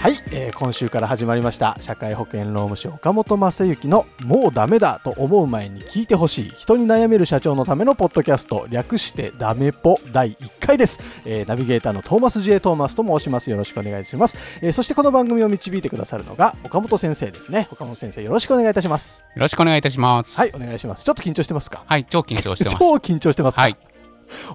[0.00, 13.50] はい、えー今週から始まりました社会保険労務士岡本正幸のもうダメだと思う前に聞いてほしい人に悩める社長のためのポッドキャスト略してダメポ第1回です、えーナビゲーターのトーマス J トーマスと申します。
[13.50, 17.68] よろしくお願いします、えーそしてこの番組を導いてくださるのが岡本先生ですね。
[17.70, 19.20] 岡本先生よろしくお願いいたします。
[19.34, 20.36] よろしくお願いいたします。
[20.38, 21.04] はいお願いします。
[21.04, 21.84] ちょっと緊張してますか？
[21.86, 22.76] はい、超緊張してます。
[22.80, 23.76] 超緊張してますか、はい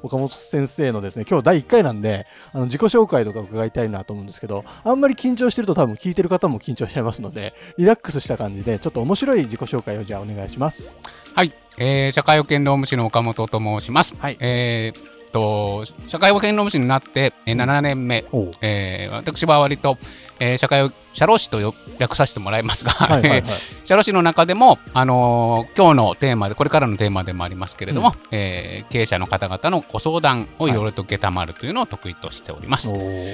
[0.02, 10.96] 岡本先生のですね今日第1回なんであの自己紹介とか伺いたいなと思うんですけどあんまり緊張してると多分聞いてる方も緊張しちゃいますのでリラックスした感じでちょっと面白い自己紹介をじゃあお願いします。
[11.34, 14.16] はい、えー、社会保険労務士の岡本と申します。
[14.18, 14.38] はい。
[14.40, 18.24] えーっと、社会保険労務士になって、えー7年目。
[18.32, 18.52] おう。
[18.62, 19.98] えー私は割と、
[20.40, 23.44] えー社会社労士とよ略させてもらいますが、はいはいはい。
[23.84, 32.88] 社労士の中でも、あのー今日のテーマでこれからのテーマでもありますけれども、えー経営者の方々のご相談をいろいろと承るというのを得意としております。
[32.90, 33.34] おー。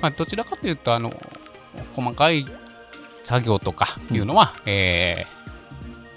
[0.00, 1.12] まあ、どちらかというとあの
[1.96, 2.46] 細かい
[3.24, 5.37] 作業とかいうのは、えー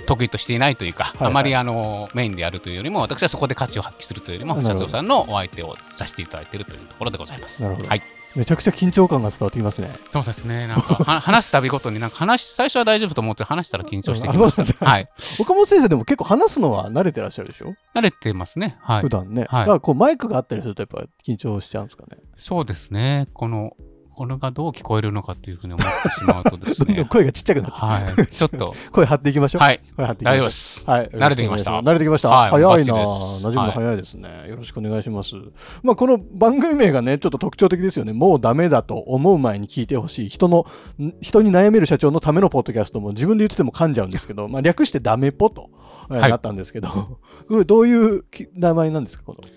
[0.05, 1.27] 得意としていないというか、はいはい。
[1.29, 7.61] あまりあのメインでやるというよりも私はそこで価値を発揮するというよりも社長さんのお相手をさせていただいているというところでございます。
[7.61, 7.87] なるほど。
[7.89, 8.01] はい、
[8.35, 9.91] めちゃくちゃ緊張感が伝わってきますね。
[10.09, 10.67] そうですね。
[10.67, 14.85] なんかは話すたびごとになんか話最初は大丈夫と思って話したら緊張してき あました。
[14.85, 18.77] はい、岡本先生でも結構話すのは慣れてらっしゃるでしょ、慣れてますね。
[18.81, 19.01] はい。
[19.01, 19.59] 普、段ね、はい。
[19.61, 22.17] だからこうマイクがあったりするとやっぱ緊張しちゃうんですかね？
[22.37, 23.27] そうですね。
[23.33, 23.73] この
[24.13, 27.05] これがどう聞こえるのかというふうに思ってしまうとです どんどんね。
[27.05, 30.89] 声がちっちゃくなって、はい、ちょっと 声張っていきましょう、はい声張っていきましょう大丈夫です。
[30.89, 31.71] はい、慣れてきました？
[31.71, 32.29] 慣れてきました。
[32.29, 35.35] はい早いな、馴染むの早いですね、よろしくお願いします。
[35.83, 38.13] まあ、この番組名がね、ちょっと特徴的ですよね。
[38.13, 40.29] もうダメだと思う前に聞いてほしい。
[40.29, 40.65] 人の、
[40.99, 45.69] ん人に悩める社長のためのポッドキャストも自分で言ってても噛んじゃうんですけど、 まあ、略してダメポと、
[46.09, 47.19] えーはいなったんですけど、こ
[47.57, 49.47] れどういうき名前なんですか、この？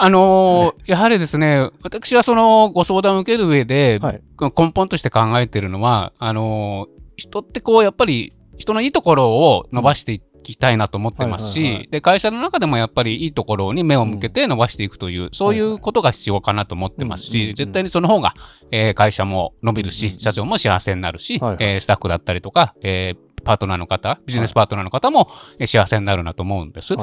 [0.00, 4.20] あのーやはりですね、私はそのご相談を受ける上で、はい。
[4.40, 18.34] 根本として考えているのは、あのー人ってこう、やっぱり人のいいところを伸ばしていきたいなと思ってますし、で、会社の中でもやっぱりいいところに目を向けて伸ばしていくという、そういうことが必要かなと思ってますし、うんうんうん絶対にその方が、
[18.70, 20.18] えー会社も伸びるし、うんうん。
[20.20, 21.56] 社長も幸せになるし、はいはい。
[21.60, 26.94] えースタッフだったりとか、えーパートナーの方、ビジネスパートナーの方も、えー幸せになるなと思うんです。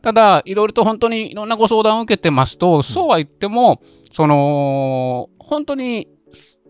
[0.00, 6.08] ただ、いろいろと本当にいろんなご相談を受けてますと、そうは言っても、その、本当に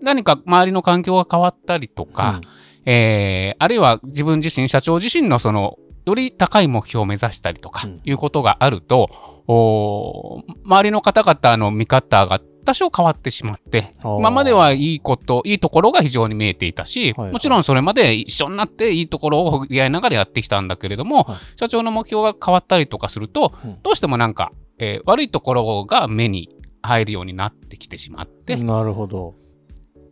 [0.03, 2.41] 何か周りの環境が変わったりとか、
[2.85, 5.77] えーあるいは自分自身、社長自身のその、
[6.07, 8.01] より高い目標を目指したりとかうん。
[8.05, 9.11] いうことがあると、
[9.47, 26.51] お周りの方々の見方が多少変わってしまって、今まではいいこと、いいところが非常に見えていたし、はいはいもちろんそれまで一緒になっていいところを補いながらやってきたんだけれども、はい社長の目標が変わったりとかすると、うんどうしてもなんか、えー悪いところが目に
[26.83, 29.35] 入るようになってきてしまって、なるほど。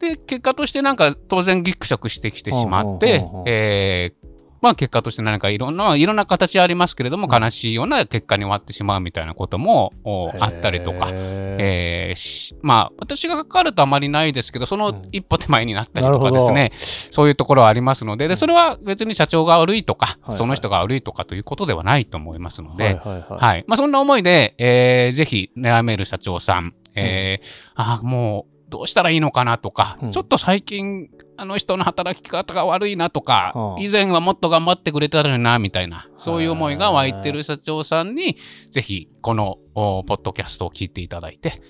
[0.00, 4.27] で、結果としてなんか当然ギクシャクしてきてしまって、えー
[4.60, 7.42] まあ結果として何かいろんな、いろんな形ありますけれども、うん。
[7.42, 11.12] 悲しいような結果に終わってしまうみたいなこともおあったりとか、へ
[11.60, 15.08] えーしまあ私が関わるとあまりないですけど、そのうん。
[15.12, 16.72] 一歩手前になったりとかですね、
[17.10, 23.64] そういうところはありますので、で、それは別に社長が悪いとか、はいその人が悪いとかということではないと思いますのーで、はい。
[23.66, 38.36] まあ、そんな思いで、えーぜひ、悩める社長さん、えーあーもう、どうしたらいいのかなとか、うんちょっと最近、あの人の働き方が悪いなとか、はあ以前はもっと頑張ってくれたのにな、みたいな、そういう思いが湧いてる社長さんに、
[38.70, 41.62] ぜひ、この、おポッドキャストを聞いていただいて、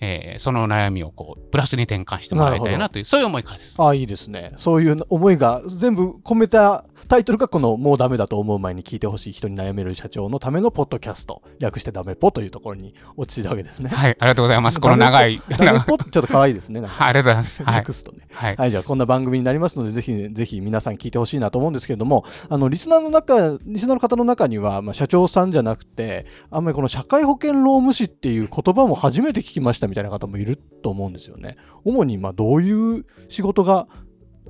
[0.00, 3.74] えーその悩みをこう、プラスに転換してもらいたいなという、そういう思いからです。
[3.78, 4.52] ああ、いいですね。
[4.56, 11.42] そういう思いが全部込めたタイトルがこのもうダメだと思う前に聞いてほしい人に悩める社長のためのポッドキャスト。
[11.58, 13.88] 略してダメポというところに落ち着いたわけですね。
[13.88, 14.78] はい、ありがとうございます。
[14.78, 15.42] この長い。
[15.58, 16.80] ダメポちょっと可愛いですね。
[16.80, 17.64] ありがとうございます。
[17.66, 17.74] はい。
[17.78, 18.28] 略すとね。
[18.30, 18.56] はい。
[18.56, 31.56] はい、じゃあこんな番組になりますので、ぜひ、ぜひ皆さん聞いてほしいなと思うんですけれども、あの、リスナーの中、リスナーの方の中には、まあ、社長さんじゃなくて、あんまりこの社会保険労務士っていう言葉も初めて聞きましたみたいな方もいると思うんですよね。
[31.84, 33.88] 主に、まあ、どういう仕事が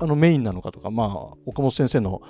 [0.00, 1.08] あのメインなのかとか、まあ、
[1.47, 2.23] 岡本先生の、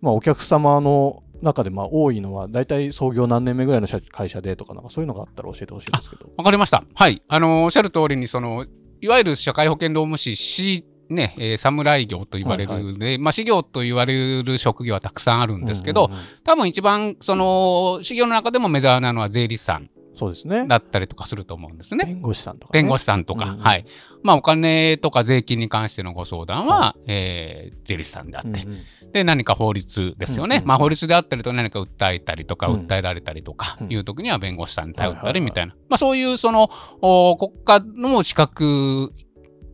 [0.00, 6.30] まあ、お客様の中でまあ多いのは、大体創業何年目ぐらいの社会社でとか、なんかそういうのがあったら教えてほしいんですけど。
[6.36, 6.84] わかりました。
[6.94, 7.22] はい。
[7.28, 8.66] あの、おっしゃる通りに、その、
[9.00, 20.66] いわゆる社会保険労務士、C ね、えー侍業と言われる、はいで、まあ、事業と言われる職業はたくさんあるんですけど、うんうんうん多分一番、その、事業の中でも目障なのは税理士さんそうですね。
[20.66, 22.04] だったりとかすると思うんですね。
[22.04, 22.82] 弁護士さんとか、ね。
[22.82, 23.84] 弁護士さんとか、うんうんはい。
[24.22, 30.56] まあ、お金とか税金に関してのご相談は、えー税理士さんであって、うんうんで、何か法律ですよね。
[30.56, 35.74] うんうんまあ、法律であったりと何か訴えたりとか、うん訴えられたりとかうんいう時には弁護士さんに頼ったはいはいはいりみたいな。
[35.88, 36.70] まあ、そういう、その、
[37.00, 39.12] お国家の資格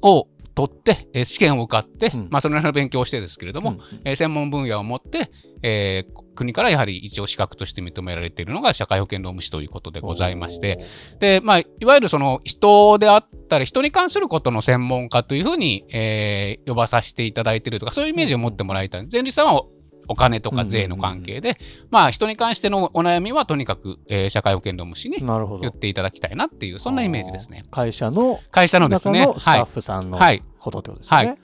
[0.03, 2.29] を取って、えー試験を受かって、うん。
[2.31, 3.77] まあ、その辺の勉強をしてですけれども、うん。
[3.77, 5.31] うんえー専門分野を持って、
[5.63, 10.83] えー国からやはり一応資格として認められているのが社会保険労務士ということでございまして、
[11.19, 19.07] で、まあ、いわゆるその人であったり、人に関することの専門家というふうに、えー呼ばさせていただいているとか、そういうイメージを持ってもらいたい。
[19.11, 19.63] 前理さんは
[20.11, 21.57] おお金とか税の関係で、
[21.91, 25.61] まあ、人に関してのお悩みはとにかく、えー社会保険労務士になるほど。
[25.61, 27.65] 言っていただきたいなっていう、そんなイメージですね。
[27.71, 29.27] 会社の会社のですね。
[29.39, 29.65] スタはいッ。
[29.67, 31.29] フさんのはいことってことですよね。
[31.29, 31.39] はい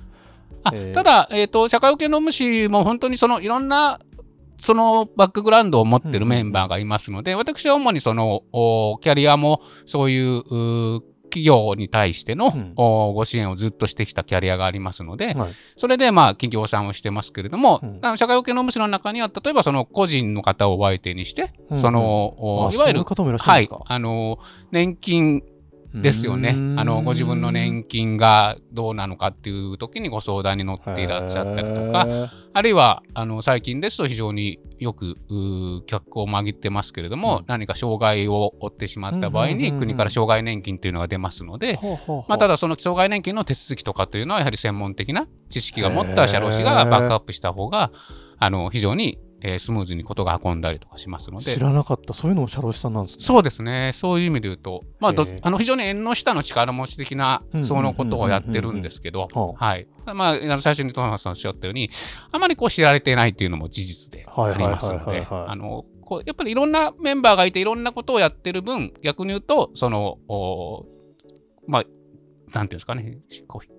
[0.65, 4.01] あえーただ、えっ、と、社会保険労務士も本当にそのいろんな、
[4.59, 11.03] そのバックグラウンドを持ってるメンバーがいますので、私は主にその、おキャリアもそういう、
[11.37, 12.73] 企業に対しての、うん。
[12.77, 15.53] おご支援をずっとしてきたキャリアがありますので、はい。
[15.77, 18.17] それでまあ企業さんをしてますけれども、うん。
[18.17, 23.69] 社会保険労務士の中には、例えばその個人の方をお相手にして、うんその、おあいわゆるはい。
[23.85, 24.39] あの、
[24.71, 25.43] 年金
[25.95, 26.51] ですよね。
[26.77, 32.33] あの、ご自分の年金がどうなのかっていう時にご相談に乗っていらっしゃったりとか、か。
[32.53, 35.17] あるいは、あの、最近ですと非常によく、
[35.87, 41.79] 脚光を曲げてますけれども、うん何か障害を負ってしまった場合に、国から障害年金というのが出ますので、
[42.29, 47.93] まあ、ただその障害年金の手続きとかというのは、やはり専門的な知識が持った社労士がバックアップした方が、
[48.39, 52.15] あの、非常に、えースムーズにことが運んだりとかしますので知、らなかった。
[52.15, 53.25] そういうのも社労士さんなんですね。
[53.25, 53.93] そうですね。
[53.95, 55.13] そういう意味で言うと、まあ、
[55.43, 59.87] あの非常に縁の下の力持ち的なそのことをやってるんですけどは、い。
[60.07, 61.91] まあ、あの最初にトママさんおっしゃったように、
[62.33, 65.27] あまりこう知られていないっていうのも事実でありますので、
[66.07, 70.87] こうやっぱりいろんなメンバーがいていろんなことをやってる分、逆に言うと、その、お
[71.67, 71.85] まあ、
[72.55, 73.19] なんていうんですかね、
[73.49, 73.76] こう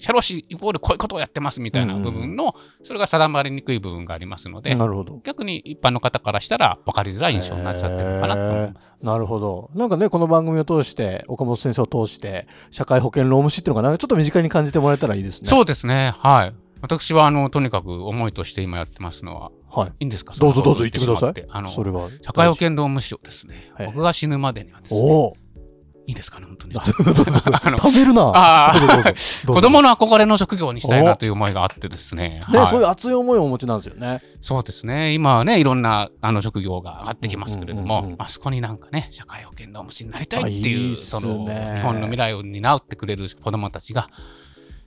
[0.00, 5.20] 社労士イコールこういうことをやってますみたいな部分の、それが定まりにくい部分がありますので、なるほど。
[5.24, 8.92] 逆に一般の方からしたら分かりづらい印象になっちゃってるのかなと思います。
[9.02, 9.70] なるほど。
[9.74, 15.48] なんかね、この番組を通して、岡本先生を通して、社会保険労務士っていうのがなんかちょっと身近に感じてもらえたらいいですね。
[15.48, 16.14] そうですね。
[16.18, 16.54] はい。
[16.82, 19.90] 私は、あの、とにかく思いとして今やってますのは、はい。
[19.90, 20.34] いいんですか？
[20.38, 22.08] どうぞどうぞそ言ってくださいあの、それは。
[22.22, 25.32] 社会保険労務士をですね、はい僕が死ぬまでにはですね。
[26.06, 26.74] いいですかね、本当に。
[26.80, 28.72] 食べるな。
[29.46, 32.40] 子供の憧れの職業にしたいなという思いがあってですね。
[32.50, 34.20] ね、はいそういう熱い思いをお持ちなんですよね。
[34.40, 35.14] そうですね。
[35.14, 44.08] 今はね、いろんなあの職業が上がってきますけれどもあそこになんかね、社会保険労務士になりたいってあいいう、そねの、日本の未来を担ってくれる子供たちが、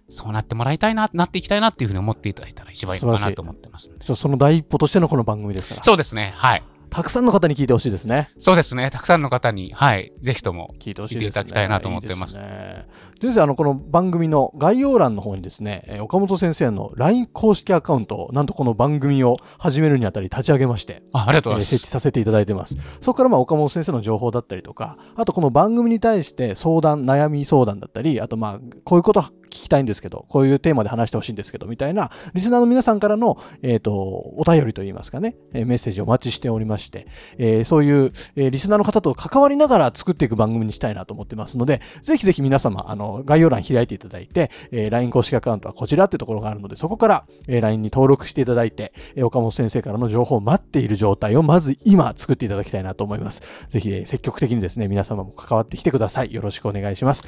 [0.09, 5.83] そうなってもらいたいな、なっていきたいなっていうふうに思っていただいたら一番いいのかなと思ってますその第一歩としてのこの番組ですから。
[5.83, 6.33] そうですね。
[6.35, 6.63] はい。
[6.93, 8.29] たくさんの方に聞いてほしいですね。
[8.37, 8.91] そうですね。
[8.91, 10.13] たくさんの方に、はい。
[10.21, 10.75] ぜひとも。
[10.79, 11.25] 聞いてほしいね。
[11.25, 12.87] 聞いただきたいなと思ってますいいですね。
[13.21, 21.73] 先生、あの、この番組の概要欄の方にですね、えー岡本先生の LINE 公式アカウントを、なんとこの番組を始めるにあたり立ち上げまして、あありがとうございます。
[21.73, 22.75] えー設置させていただいてます。
[23.01, 37.07] そこからまあ岡本先生の情報だったりとか、あとこの番組に対して相談、悩み相談だったり、あとまあこういうこと聞聞きたいんですけど、こういうテーマで話してほしいんですけど、みたいな、リスナーの皆さんからの、えっ、と、お便りといいますかね、メッセージをお待ちしておりまして、
[37.37, 53.41] えーそういう、えーリスナーの方と関わりながら作っていく番組にしたいなと思ってますので、ぜひぜひ皆様、あの、概要欄開いていただいて、え LINE 公式アカウントはこちらってところがあるので、そこから、え LINE に登録していただいて、え岡本先生からの情報を待っている状態をまず今作っていただきたいなと思います。
[53.69, 56.33] ぜひ、え積極的にですね、皆様も関わってきてください。
[56.33, 57.23] よろしくお願いします。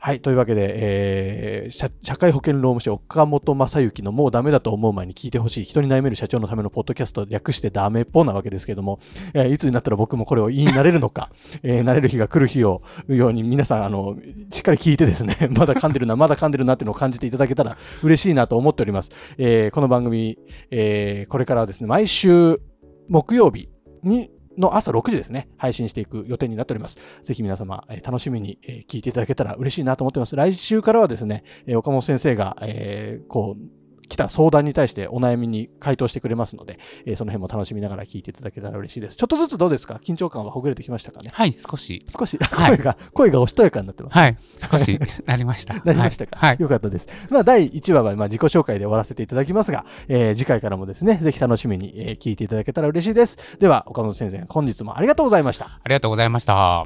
[0.00, 0.20] はい。
[0.20, 9.00] というわけで、えー社社会保険労務士岡本正幸のもうダメだと思う前に聞いてほしい人に悩める社長のためのポッドキャスト略してダメっぽなわけですけども、
[9.34, 11.30] えーいつになったら僕もこれを言いになれるのか、
[11.64, 14.16] えーなれる日が来る日をように皆さん、あの、
[14.50, 19.10] しっかり聞いてですね、 まだ噛んでるな、まだ噛んでるなっていうのを感じていただけたら嬉しいなと思っております。
[19.36, 20.38] えーこの番組、
[20.70, 22.60] えーこれからはですね、毎週
[23.08, 23.68] 木曜日
[24.04, 26.98] に、の朝6時ですね、配信していく予定になっております。
[27.22, 30.36] ぜひ皆様、え楽しみに、え聞いていただけたら嬉しいなと思ってます。
[30.36, 33.77] 来週からはですね、え岡本先生が、えーこう、
[34.08, 39.16] 来た相談に対してお悩みに回答してくれますので、えーその辺も楽しみながら聞いていただけたら嬉しいです。
[39.16, 40.00] ちょっとずつどうですか？
[40.04, 41.30] 緊張感はほぐれてきましたかね？
[41.32, 42.04] はい、少し。
[42.08, 44.18] 少し、はい声が、声がおしとやかになってます。
[44.18, 44.36] はい、
[44.70, 45.74] 少し なりました。
[45.84, 46.50] なりましたか、はい。
[46.50, 47.08] はいよかったです。
[47.30, 53.36] まあ、第1話はまあ自己紹介で終わらせていただきますが、えー次回からもですね、ぜひ楽しみに、えー聞いていただけたら嬉しいです。
[53.58, 55.66] では、岡本先生、本日もありがとうございました。
[55.66, 56.84] ありがとうございました。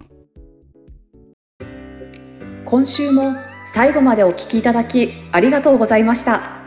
[2.64, 6.61] 今週も最後までお聞きいただきありがとうございました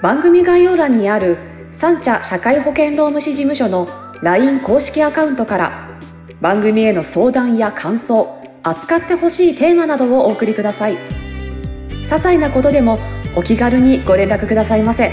[0.00, 1.38] 番組概要欄にある
[1.72, 3.88] 三茶社会保険労務士事務所の
[4.22, 5.98] LINE 公式アカウントから
[6.40, 10.96] 番組への相談や感想扱ってほしいテーマなどをお送りください。
[10.96, 13.00] 些細なことでも
[13.34, 15.10] お気軽にご連絡くださいませ。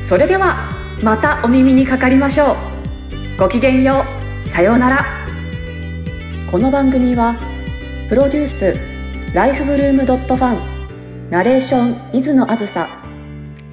[0.00, 0.70] それでは
[1.02, 3.38] またお耳にかかりましょう。
[3.38, 4.04] ごきげんよ
[4.46, 4.48] う。
[4.48, 5.04] さようなら。
[6.48, 7.34] この番組は
[8.08, 8.76] プロデュース
[9.34, 10.71] ライフブルームドットファン
[11.32, 12.90] ナレーション水野あずさ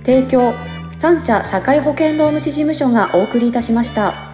[0.05, 0.53] 提供
[0.93, 4.28] 三茶社会保険労務士事務所がお送りいたしました。